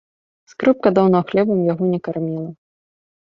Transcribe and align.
Скрыпка 0.51 0.89
даўно 0.99 1.19
хлебам 1.31 1.61
яго 1.73 1.89
не 1.93 1.99
карміла. 2.07 2.49